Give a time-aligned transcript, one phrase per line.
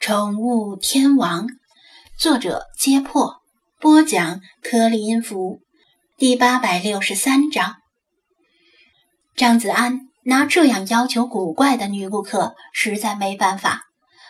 [0.00, 1.46] 宠物天王，
[2.16, 3.42] 作者：揭破，
[3.78, 5.60] 播讲：颗粒音符，
[6.16, 7.76] 第八百六十三章。
[9.36, 13.82] 张子安拿这样要求古怪的女顾客，实在没办法，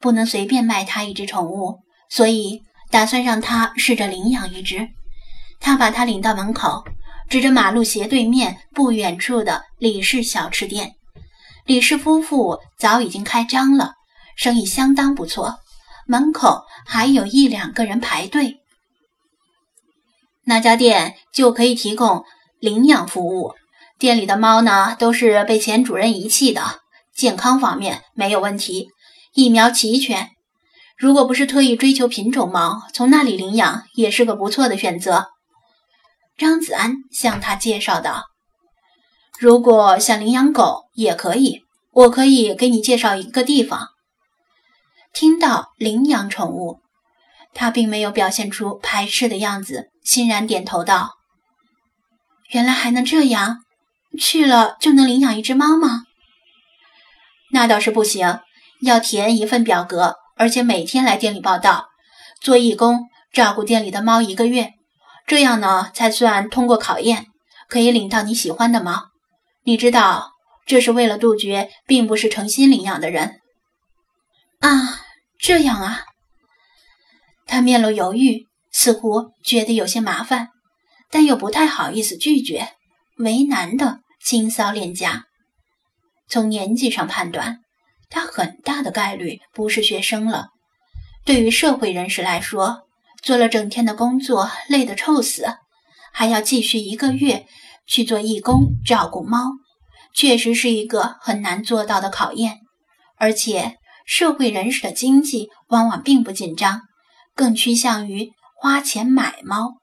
[0.00, 1.78] 不能随便卖她一只宠物，
[2.10, 4.88] 所以打算让她试着领养一只。
[5.60, 6.82] 他把她领到门口，
[7.28, 10.96] 指着马路斜对面不远处的李氏小吃店。
[11.64, 13.94] 李氏夫妇早已经开张了。
[14.36, 15.60] 生意相当不错，
[16.06, 18.58] 门口还有一两个人排队。
[20.44, 22.24] 那家店就可以提供
[22.58, 23.54] 领养服务。
[23.98, 26.80] 店里的猫呢，都是被前主人遗弃的，
[27.14, 28.88] 健康方面没有问题，
[29.34, 30.30] 疫苗齐全。
[30.98, 35.28] 如果不是特意追求品种猫，从那里领养也是个不错的选择。
[36.36, 38.24] 张子安向他介绍道
[39.38, 41.62] ：“如果想领养狗也可以，
[41.92, 43.90] 我可以给你介绍一个地方。”
[45.12, 46.80] 听到领养宠物，
[47.52, 51.10] 他并没有表现出排斥的样子，欣然点头道
[52.50, 53.58] ：“原来还能这样，
[54.18, 56.04] 去了就能领养一只猫吗？”
[57.52, 58.40] 那倒是不行，
[58.80, 61.88] 要填一份表格，而且每天来店里报道，
[62.40, 64.72] 做义工，照顾店里的猫一个月，
[65.26, 67.26] 这样呢才算通过考验，
[67.68, 69.10] 可以领到你喜欢的猫。
[69.64, 70.32] 你知道，
[70.64, 73.41] 这是为了杜绝并不是诚心领养的人。
[74.62, 75.00] 啊，
[75.40, 76.04] 这样啊。
[77.46, 80.50] 他面露犹豫，似乎觉得有些麻烦，
[81.10, 82.68] 但又不太好意思拒绝，
[83.18, 85.24] 为难的轻搔脸颊。
[86.28, 87.58] 从年纪上判断，
[88.08, 90.50] 他很大的概率不是学生了。
[91.24, 92.82] 对于社会人士来说，
[93.20, 95.56] 做了整天的工作，累得臭死，
[96.12, 97.46] 还要继续一个月
[97.88, 99.50] 去做义工照顾猫，
[100.14, 102.60] 确实是一个很难做到的考验，
[103.16, 103.78] 而且。
[104.06, 106.82] 社会人士的经济往往并不紧张，
[107.34, 109.74] 更趋向于花钱买猫。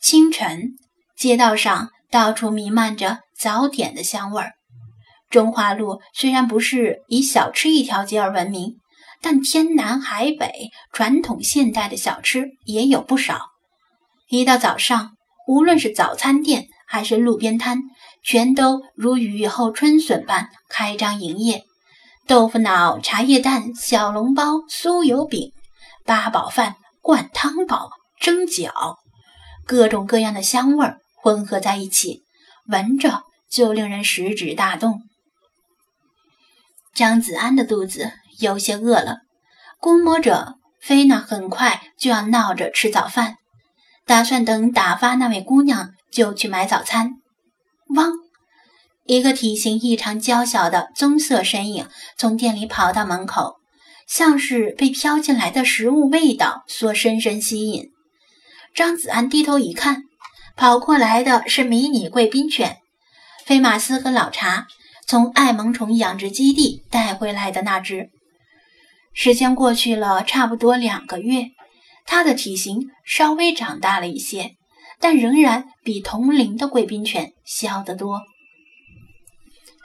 [0.00, 0.74] 清晨，
[1.16, 4.52] 街道上到处弥漫着早点的香味儿。
[5.30, 8.76] 中华路虽然不是以小吃一条街而闻名，
[9.20, 13.46] 但天南海北传统现代的小吃也有不少。
[14.28, 15.12] 一到早上，
[15.48, 17.80] 无论是早餐店还是路边摊，
[18.22, 21.64] 全都如雨后春笋般开张营业。
[22.26, 25.52] 豆腐脑、茶叶蛋、小笼包、酥油饼、
[26.06, 28.96] 八宝饭、灌汤包、蒸饺，
[29.66, 32.22] 各种各样的香味儿混合在一起，
[32.66, 35.02] 闻着就令人食指大动。
[36.94, 39.18] 张子安的肚子有些饿了，
[39.78, 43.36] 估摸着菲娜很快就要闹着吃早饭，
[44.06, 47.16] 打算等打发那位姑娘就去买早餐。
[47.94, 48.23] 汪。
[49.06, 53.56] 一个体型异常娇小的棕色身影从店里跑到门口，
[54.08, 57.90] 像是被飘进来的食物味道所深深吸引。
[58.74, 60.04] 张子安低头一看，
[60.56, 62.78] 跑过来的是迷你贵宾犬
[63.44, 64.66] 菲马斯和老查
[65.06, 68.08] 从爱萌宠养殖基地带回来的那只。
[69.12, 71.50] 时间过去了差不多两个月，
[72.06, 74.52] 它的体型稍微长大了一些，
[74.98, 78.22] 但仍然比同龄的贵宾犬小得多。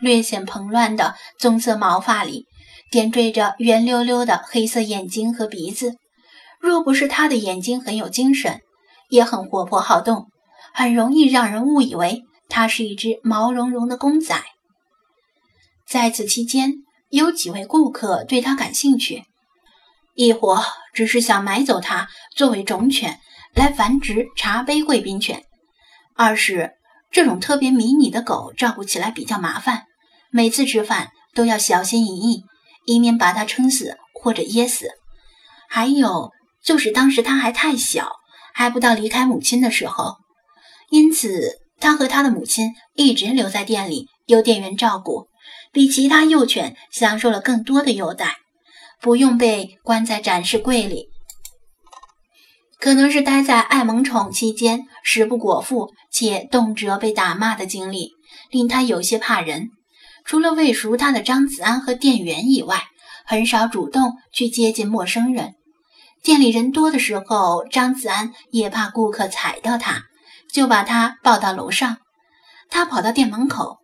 [0.00, 2.46] 略显蓬乱的棕色毛发里，
[2.90, 5.96] 点缀着圆溜溜的黑色眼睛和鼻子。
[6.60, 8.60] 若不是他的眼睛很有精神，
[9.08, 10.28] 也很活泼好动，
[10.74, 14.42] 很容易让人误以为它是一只毛茸茸的公仔。
[15.86, 16.74] 在此期间，
[17.10, 19.24] 有几位顾客对它感兴趣，
[20.14, 23.20] 一伙只是想买走它作为种犬
[23.54, 25.40] 来繁殖茶杯贵宾犬；
[26.16, 26.72] 二是
[27.10, 29.84] 这种特别迷你的狗照顾起来比较麻烦。
[30.30, 32.44] 每次吃饭都要小心翼翼，
[32.84, 34.90] 以免把它撑死或者噎死。
[35.68, 36.32] 还有
[36.62, 38.12] 就是当时它还太小，
[38.52, 40.16] 还不到离开母亲的时候，
[40.90, 45.28] 因此他和他的母亲一直留在店里，由店员照顾，
[45.72, 48.36] 比其他幼犬享受了更多的优待，
[49.00, 51.08] 不用被关在展示柜里。
[52.78, 58.12] 可能是待在爱萌宠期间食不果腹，且动辄被打骂的经历，
[58.50, 59.70] 令他有些怕人。
[60.24, 62.82] 除了未熟他的张子安和店员以外，
[63.26, 65.54] 很少主动去接近陌生人。
[66.22, 70.02] 店里人多的时候，张子安也怕顾客踩到他，
[70.52, 71.98] 就把他抱到楼上。
[72.70, 73.78] 他跑到店门口，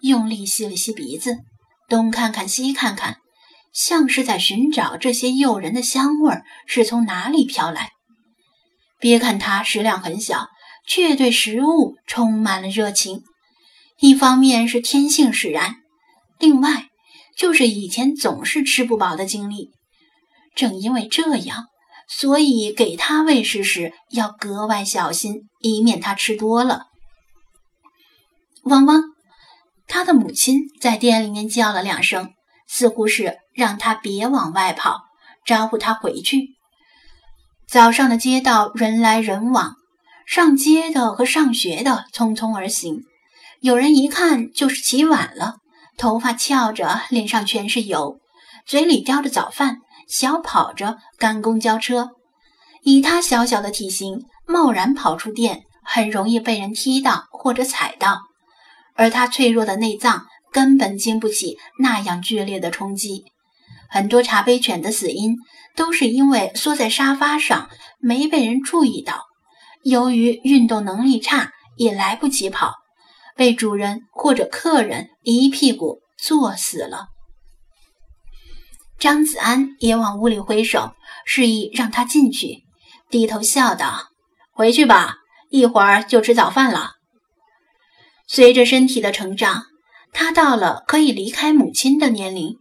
[0.00, 1.38] 用力吸了吸鼻子，
[1.88, 3.18] 东看看西看看，
[3.72, 6.34] 像是在寻找这些诱人的香味
[6.66, 7.90] 是从哪里飘来。
[9.02, 10.46] 别看他食量很小，
[10.86, 13.24] 却对食物充满了热情。
[13.98, 15.74] 一方面是天性使然。
[16.38, 16.86] 另外，
[17.36, 19.70] 就是以前总是吃不饱的经历，
[20.54, 21.64] 正因为这样，
[22.08, 26.86] 所以给他喂食时要格外小心，以免他吃多了。
[28.62, 29.02] 汪汪！
[29.88, 32.34] 他的母亲在店里面叫了两声，
[32.68, 35.00] 似乎是让他别往外跑，
[35.44, 36.50] 招呼他回去。
[37.72, 39.76] 早上的街道人来人往，
[40.26, 43.00] 上街的和上学的匆匆而行，
[43.62, 45.54] 有人一看就是起晚了，
[45.96, 48.18] 头发翘着，脸上全是油，
[48.66, 49.78] 嘴里叼着早饭。
[50.06, 52.10] 小跑着赶公交车，
[52.82, 58.20] 以他小小的体型，贸然跑出店，很容易被人踢到或者踩到。
[58.96, 63.31] 而他脆弱的内脏根本经不起那样剧烈的冲击。
[63.92, 65.36] 很多茶杯犬的死因
[65.76, 67.68] 都是因为缩在沙发上
[68.00, 69.24] 没被人注意到，
[69.82, 72.72] 由于运动能力差，也来不及跑，
[73.36, 77.08] 被主人或者客人一屁股坐死了。
[78.98, 80.94] 张子安也往屋里挥手，
[81.26, 82.64] 示意让他进去，
[83.10, 84.08] 低头笑道
[84.56, 85.16] ：“回去吧，
[85.50, 86.92] 一会儿就吃早饭了。”
[88.26, 89.64] 随着身体的成长，
[90.14, 92.56] 他到了可以离开母亲的年龄，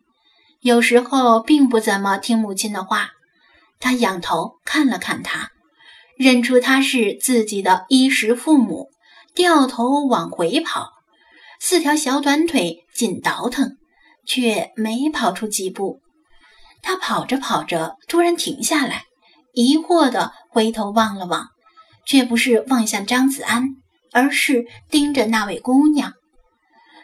[0.61, 3.11] 有时候并不怎么听母亲的话。
[3.79, 5.49] 他仰头看了看他，
[6.15, 8.91] 认出他是自己的衣食父母，
[9.33, 10.91] 掉头往回跑，
[11.59, 13.77] 四条小短腿紧倒腾，
[14.27, 15.99] 却没跑出几步。
[16.83, 19.05] 他跑着跑着，突然停下来，
[19.53, 21.47] 疑惑地回头望了望，
[22.05, 23.77] 却不是望向张子安，
[24.11, 26.13] 而是盯着那位姑娘。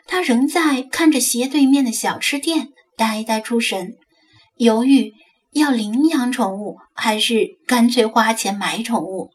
[0.06, 3.95] 他仍在看着斜对面的小吃店，呆呆出神，
[4.57, 5.13] 犹豫
[5.51, 9.29] 要领养宠物还是干脆花钱买宠物。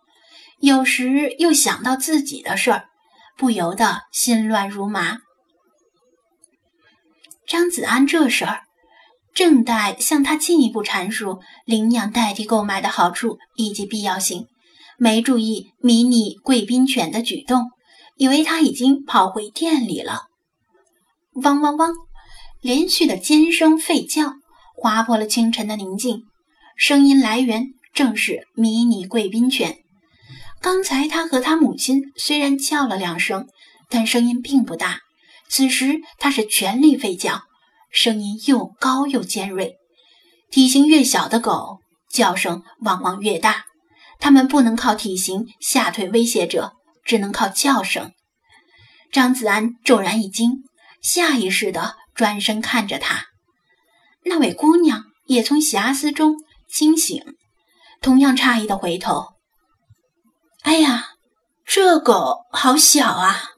[0.59, 2.89] 有时又想到自己的事儿，
[3.39, 5.19] 不由得心乱如麻。
[7.47, 8.65] 张子安这事儿。
[9.35, 14.47] 正待向他进一步阐述领养代替购买的好处以及必要性，
[14.99, 17.71] 没注意迷你贵宾犬的举动，
[18.17, 20.25] 以为他已经跑回店里了。
[21.43, 21.95] 汪汪汪！
[22.63, 24.35] 连续的尖声吠叫
[24.77, 26.23] 划破了清晨的宁静，
[26.77, 29.79] 声音来源正是迷你贵宾犬。
[30.61, 33.49] 刚才他和他母亲虽然叫了两声，
[33.89, 35.01] 但声音并不大，
[35.49, 37.43] 此时他是全力吠叫。
[37.91, 39.75] 声音又高又尖锐，
[40.51, 43.65] 体型越小的狗叫声往往越大。
[44.21, 46.75] 它们不能靠体型吓退威胁者，
[47.05, 48.13] 只能靠叫声。
[49.11, 50.63] 张子安骤然一惊，
[51.03, 53.27] 下意识地转身看着他。
[54.25, 56.37] 那位姑娘也从遐思中
[56.69, 57.23] 惊醒，
[58.01, 59.35] 同样诧异的回头。
[60.63, 61.11] 哎呀，
[61.65, 63.51] 这狗好小啊！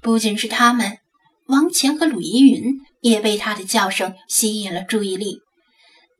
[0.00, 0.98] 不仅是他们。
[1.48, 5.40] 王乾和鲁依云也被他的叫声吸引了注意力，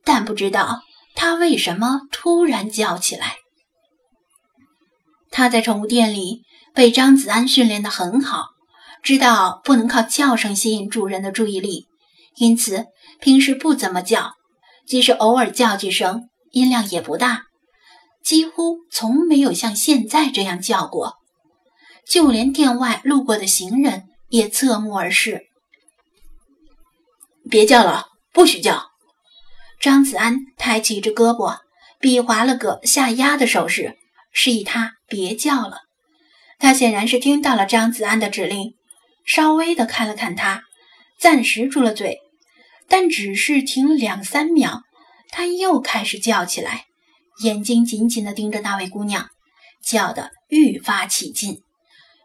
[0.03, 0.81] 但不知道
[1.15, 3.37] 他为什么突然叫起来。
[5.31, 8.47] 他在宠物店里被张子安训练得很好，
[9.03, 11.87] 知道不能靠叫声吸引主人的注意力，
[12.37, 12.87] 因此
[13.21, 14.33] 平时不怎么叫，
[14.87, 17.43] 即使偶尔叫几声，音量也不大，
[18.23, 21.15] 几乎从没有像现在这样叫过，
[22.07, 24.05] 就连店外路过的行人。
[24.31, 25.47] 也侧目而视。
[27.49, 28.89] 别叫了，不许叫！
[29.81, 31.61] 张子安抬起一只胳膊，
[31.99, 33.97] 比划了个下压的手势，
[34.31, 35.79] 示意他别叫了。
[36.59, 38.75] 他显然是听到了张子安的指令，
[39.29, 40.63] 稍微的看了看他，
[41.21, 42.19] 暂时住了嘴，
[42.89, 44.83] 但只是停两三秒，
[45.31, 46.87] 他又开始叫起来，
[47.45, 49.29] 眼睛紧紧的盯着那位姑娘，
[49.85, 51.61] 叫的愈发起劲，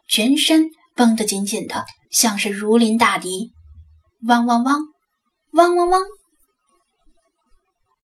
[0.08, 0.70] 全身。
[0.96, 3.50] 绷得紧紧的，像是如临大敌。
[4.28, 4.78] 汪汪汪，
[5.54, 6.02] 汪汪汪。